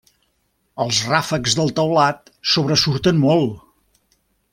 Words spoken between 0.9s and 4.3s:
ràfecs del teulat sobresurten molt.